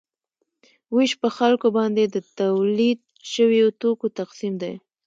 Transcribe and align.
ویش 0.95 1.11
په 1.21 1.29
خلکو 1.37 1.67
باندې 1.77 2.03
د 2.07 2.15
تولید 2.39 2.99
شویو 3.33 3.67
توکو 3.81 4.07
تقسیم 4.19 4.53
دی. 4.63 4.73